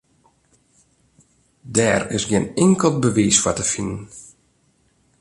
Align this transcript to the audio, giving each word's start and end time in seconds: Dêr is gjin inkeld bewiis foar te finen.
Dêr 1.75 2.01
is 2.15 2.23
gjin 2.29 2.45
inkeld 2.65 2.97
bewiis 3.01 3.37
foar 3.43 3.55
te 3.57 3.65
finen. 3.71 4.01